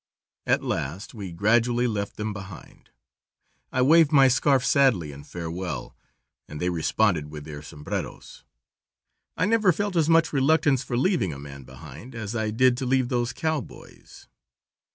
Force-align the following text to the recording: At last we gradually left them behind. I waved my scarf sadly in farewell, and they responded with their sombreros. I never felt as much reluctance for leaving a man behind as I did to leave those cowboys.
At 0.47 0.63
last 0.63 1.13
we 1.13 1.31
gradually 1.31 1.85
left 1.85 2.15
them 2.17 2.33
behind. 2.33 2.89
I 3.71 3.83
waved 3.83 4.11
my 4.11 4.29
scarf 4.29 4.65
sadly 4.65 5.11
in 5.11 5.23
farewell, 5.23 5.95
and 6.47 6.59
they 6.59 6.71
responded 6.71 7.29
with 7.29 7.45
their 7.45 7.61
sombreros. 7.61 8.43
I 9.37 9.45
never 9.45 9.71
felt 9.71 9.95
as 9.95 10.09
much 10.09 10.33
reluctance 10.33 10.81
for 10.81 10.97
leaving 10.97 11.33
a 11.33 11.37
man 11.37 11.65
behind 11.65 12.15
as 12.15 12.35
I 12.35 12.49
did 12.49 12.77
to 12.77 12.85
leave 12.87 13.09
those 13.09 13.31
cowboys. 13.31 14.27